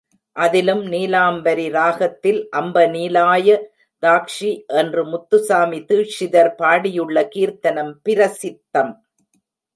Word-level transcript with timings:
அதிலும் 0.35 0.81
நீலாம்பரி 0.85 1.65
ராகத்தில் 1.69 2.39
அம்ப 2.49 2.85
நீலாய 2.87 3.57
தாக்ஷி 4.03 4.51
என்று 4.65 5.03
முத்துச்சாமி 5.05 5.79
தீக்ஷிதர் 5.89 6.51
பாடியுள்ள 6.57 7.27
கீர்த்தனம் 7.27 7.93
பிரசித்தம். 8.09 8.93